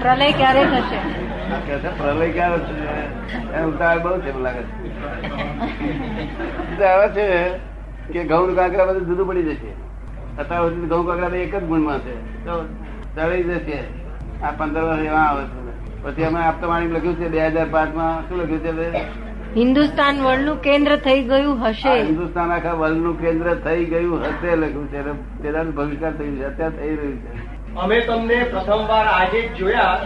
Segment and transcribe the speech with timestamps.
[0.00, 0.98] પ્રલય ક્યારે થશે?
[1.52, 3.62] આ પ્રલય ક્યારે થશે?
[3.62, 4.84] ઉતાવળ બહુ છે લાગે છે.
[6.84, 7.28] આવે છે
[8.12, 9.70] કે ઘઉં કાંકરા બધું જુદું પડી જશે.
[10.38, 12.44] અત્યાર સુધી ઘઉં કાંકરા એક જ ગુણમાં છે.
[12.44, 12.62] તો
[13.16, 13.78] ચડી જશે.
[14.42, 15.60] આ પંદર વર્ષ એવા આવે છે.
[16.02, 19.24] પછી અમે આપતવાણી લખ્યું છે બે હજાર પાંચમાં શું લખ્યું છે?
[19.56, 22.02] હિન્દુસ્તાન વર્લ્ડનું કેન્દ્ર થઈ ગયું હશે.
[22.02, 25.00] હિન્દુસ્તાન આખા વર્લ્ડનું કેન્દ્ર થઈ ગયું હશે લખ્યું છે.
[25.62, 26.44] ભવિષ્ય થયું છે.
[26.44, 27.54] અત્યારે થઈ રહ્યું છે.
[27.76, 29.98] અમે તમને પ્રથમવાર આજે જ જોયા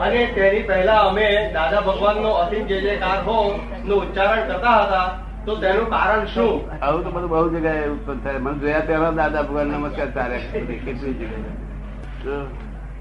[0.00, 3.36] અને તેની પહેલા અમે દાદા ભગવાનનો અસીમ જે જે કાર હો
[3.84, 6.84] નું ઉચ્ચારણ કરતા હતા તો તેનું કારણ શું?
[6.84, 8.38] આવું તો બધું બહુ જગ્યાએ ઉત્પન્ન થાય.
[8.38, 10.38] મને જોયા પહેલા દાદા ભગવાન નમસ્કાર તારે.
[10.38, 12.44] કેટલી જગ્યાએ.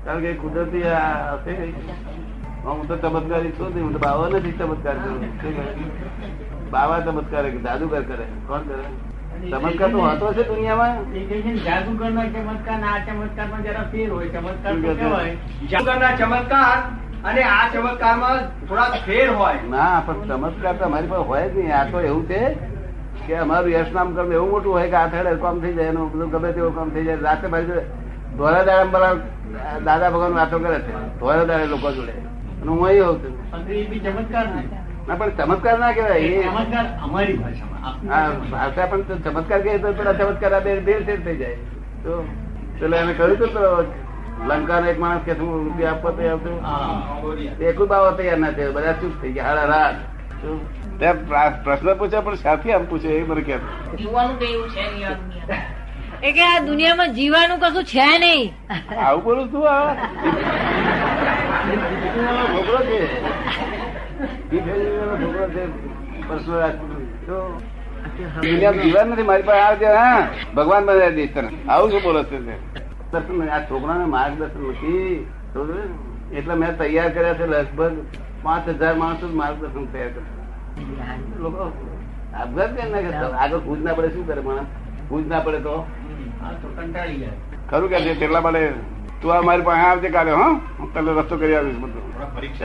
[0.05, 1.51] કારણ કે કુદરતી આ હશે.
[2.63, 6.71] હું તો ચમત્કારી છું નહીં હું તો બાવા નથી ચમત્કાર કરું.
[6.71, 8.25] બાવા ચમત્કાર કરે, જાદુગર કરે?
[8.47, 8.83] કોણ કરે?
[9.39, 10.95] ચમત્કાર તો હોતો છે દુનિયામાં
[11.65, 14.27] જાદુગરનો ચમત્કાર ના આ ચમત્કારમાં જરા ફેર હોય.
[14.29, 15.35] ચમત્કાર તો કહેવાય.
[15.71, 16.77] જાદુગરના ચમત્કાર
[17.23, 19.55] અને આ ચમત્કારમાં થોડા ફેર હોય.
[19.69, 21.77] ના પણ ચમત્કાર તો અમારી પાસે હોય જ નહીં.
[21.77, 22.41] આ તો એવું છે
[23.27, 26.29] કે અમારું યશનામ કર્મ એવું મોટું હોય કે આ થડે કામ થઈ જાય એનું બધું
[26.31, 27.15] ગમે તેવું કામ થઈ જાય.
[27.27, 27.83] રાતે ભાઈ જોડે
[28.37, 29.13] ધોરા દાડા પેલા
[29.85, 30.91] દાદા ભગવાન વાતો કરે છે.
[31.19, 32.11] ધોરા દાડે લોકો જોડે.
[32.11, 33.33] અને હું અહીં હોઉં છું.
[34.03, 34.88] ચમત્કાર ને ના.
[35.17, 36.43] પણ ચમત્કાર ના કહેવાય.
[36.43, 38.35] ચમત્કાર અમારી ભાષામાં.
[38.51, 41.57] ભાષા પણ ચમત્કાર કહે તો પેલા ચમત્કાર આ બે ભેળ થઈ જાય.
[42.03, 42.11] તો
[42.79, 43.85] પેલા એને કહ્યું હતું
[44.49, 46.57] લંકા એક માણસ કે શું રૂપિયા આપવા તૈયાર છું
[47.71, 49.47] એકલું બાવા તૈયાર ના થયો બધા ચૂપ થઈ ગયા.
[49.49, 49.95] હાડા રાત.
[51.63, 53.61] પ્રશ્ન પૂછ્યા પણ સાથી આમ પૂછે એ મને કેમ
[56.21, 58.53] એ કે આ દુનિયામાં જીવાનું કશું છે નહીં.
[58.97, 59.95] આવું બોલું તું આ
[65.21, 65.63] છોકરો છે
[68.43, 70.21] ઈ છે તો જીવન નથી મારી પાસે આવજે હા.
[70.55, 71.49] ભગવાન બધા દેશ તને.
[71.67, 72.37] આવું શું બોલો છે
[73.11, 75.15] દર્શન આ છોકરાને માર્ગદર્શન નથી.
[76.31, 77.95] એટલે મેં તૈયાર કર્યા છે લગભગ
[78.43, 81.63] પાંચ હજાર માણસો જ માર્ગદર્શન તૈયાર કર્યા લોકો
[82.33, 84.69] આપઘાત કરી નાખે આગળ ભૂજ ના પડે શું કરે માણસ?
[85.09, 85.75] ભૂજ ના પડે તો?
[86.77, 87.33] કંટાળી જાય
[87.69, 88.61] ખરું કે છે તેટલા માટે
[89.21, 90.49] તું આ મારી પાસે આવજે કાલે હા.
[90.79, 92.03] હું તને રસ્તો કરી આવીશ બધું.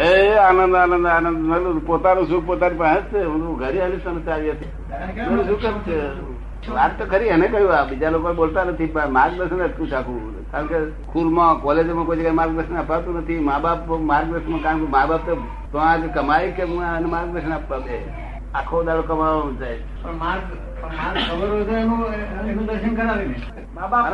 [0.02, 1.86] એ આનંદ આનંદ આનંદ.
[1.86, 3.24] પોતાનું સુખ પોતાની પાસે જ છે.
[3.24, 4.70] હું ઘરે આવીશ તને આવી હતી.
[5.48, 5.98] શું કેમ છે?
[6.74, 10.66] વાત તો ખરી એને કહ્યું આ બીજા લોકો બોલતા નથી પણ માર્ગદર્શન અટકું ચાખવું કારણ
[10.66, 13.38] કે સ્કૂલમાં કોલેજમાં કોઈ જગ્યાએ માર્ગદર્શન અપાતું નથી.
[13.38, 15.26] મા બાપ માર્ગદર્શન કારણ કે મા બાપ
[15.72, 15.80] તો
[16.14, 17.98] કમાય કે માર્ગદર્શન આપવા દે
[18.54, 20.44] આખો દાડો કમાવાનું જાય પણ માર્ગ
[20.76, 20.96] પણ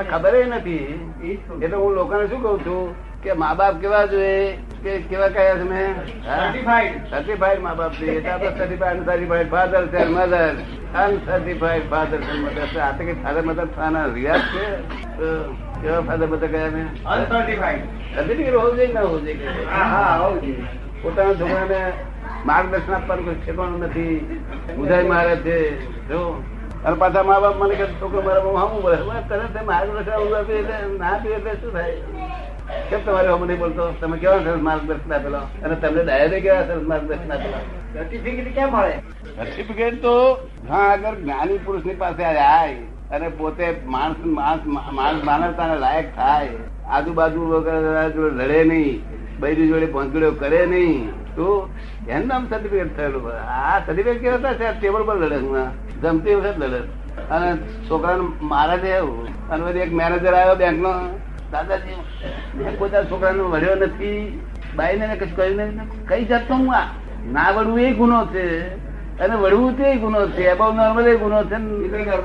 [0.07, 1.01] ખબર નથી.
[1.23, 2.97] એ તો એટલે હું લોકોને શું કઉ છું?
[3.23, 4.59] કે મા બાપ કેવા જોઈએ?
[4.83, 5.95] કે કેવા કયા તમે.
[7.11, 10.55] સર્ટિફાઈડ મા બાપ જોઈએ સર્ટિફાઈડ સર્ટિફાઈડ ફાધર છે મધર
[10.97, 12.81] અનસર્ટિફાઈડ ફાધર છે મધર છે.
[12.81, 14.67] આ તો કઈ ફાધર મધર થવાના રિયાજ છે?
[15.17, 17.85] તો કેવા ફાધર મધર કયા મેં અનસર્ટિફાઈડ
[18.15, 19.69] સર્ટિફિકેટ હોવું જોઈએ ના હોવું જોઈએ?
[19.69, 20.65] હા હા હોવું જોઈએ.
[21.03, 21.95] પોતાના છોકરાને
[22.47, 24.45] માર્ગદર્શન આપવાનું કોઈ ઠેકાણું નથી.
[24.77, 25.57] બુધાઈ મારે છે.
[26.09, 26.21] જો
[26.85, 28.97] અને પાછા મા બાપ મને કે છોકરો મારા બહુ હામું બોલે.
[29.55, 31.97] તે માર્ગદર્શન આવું આપી એટલે ના આપી એટલે શું થાય?
[32.91, 33.91] કેમ તમારે હમ નહીં બોલતો?
[34.01, 35.39] તમે કેવા સરસ માર્ગદર્શન આપેલો?
[35.39, 37.63] અને તમને ડાયરે કેવા સરસ માર્ગદર્શન આપેલા?
[37.95, 38.97] સર્ટિફિકેટ ક્યાં મળે?
[39.37, 40.15] સર્ટિફિકેટ તો
[40.69, 42.75] હા આગળ જ્ઞાની પુરુષની પાસે જાય
[43.11, 46.49] અને પોતે માણસ માણસ માણસ માનવતાને લાયક થાય.
[46.87, 49.03] આજુબાજુ વગર જોડે લડે નહીં.
[49.41, 51.20] બૈરી જોડે ભોંગડ્યો કરે નહીં.
[52.27, 53.33] નામ સર્ટિફિકેટ થયેલું.
[53.51, 55.39] આ સર્ટિફિકેટ કેવા છે ટેબલ પર લડે
[56.01, 56.81] જમતી વખત લડે
[57.31, 57.57] અને
[57.91, 59.49] છોકરાને મારે એવું.
[59.49, 60.93] અને પછી એક મેનેજર આવ્યો બેંક નો
[61.53, 61.97] દાદાજી,
[62.59, 64.41] મેં પોતા છોકરાને વળ્યો નથી.
[64.77, 66.07] બાઈને મેં કશું કહ્યું નથી.
[66.09, 66.83] કઈ જાતનો હું આ?
[67.33, 68.47] ના વળવું એ ગુનો છે.
[69.19, 70.43] અને વળવું તે ગુનો છે.
[70.43, 71.57] એબાઉ નોર્મલ એ ગુનો છે.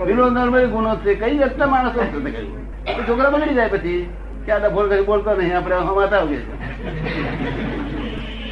[0.05, 1.15] બિલો નોર્મલ ગુનો છે.
[1.15, 2.03] કઈ જાતના માણસો
[3.07, 4.09] છોકરા બગડી જાય પછી.
[4.45, 5.57] કે આ ડફોડ કરી બોલતો નહીં.
[5.57, 6.45] આપણે હમાતા આવીએ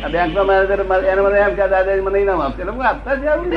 [0.03, 3.15] આ બેંક નો મેનેજર એને મને એમ કે દાદાજી મને ઇનામ આપશે એટલે હું આપતા
[3.15, 3.51] જ આવું.